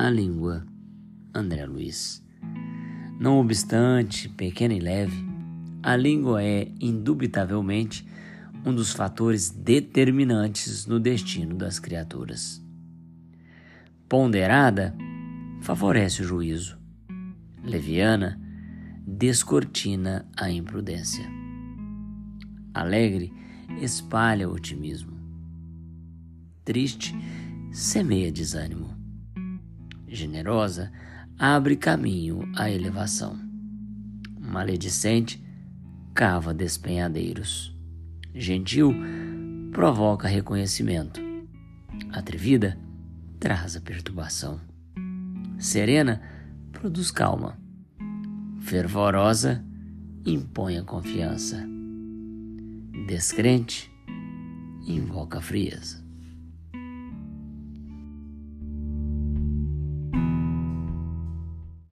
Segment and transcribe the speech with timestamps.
[0.00, 0.64] na língua.
[1.34, 2.24] André Luiz.
[3.20, 5.28] Não obstante pequena e leve,
[5.82, 8.06] a língua é indubitavelmente
[8.64, 12.64] um dos fatores determinantes no destino das criaturas.
[14.08, 14.96] Ponderada,
[15.60, 16.78] favorece o juízo.
[17.62, 18.40] Leviana,
[19.06, 21.28] descortina a imprudência.
[22.72, 23.30] Alegre,
[23.82, 25.12] espalha o otimismo.
[26.64, 27.14] Triste,
[27.70, 28.99] semeia desânimo.
[30.10, 30.90] Generosa,
[31.38, 33.38] abre caminho à elevação.
[34.40, 35.40] Maledicente,
[36.12, 37.72] cava despenhadeiros.
[38.34, 38.92] Gentil,
[39.70, 41.20] provoca reconhecimento.
[42.12, 42.76] Atrevida,
[43.38, 44.60] traz a perturbação.
[45.58, 46.20] Serena,
[46.72, 47.56] produz calma.
[48.58, 49.64] Fervorosa,
[50.26, 51.64] impõe a confiança.
[53.06, 53.88] Descrente,
[54.84, 56.04] invoca frieza.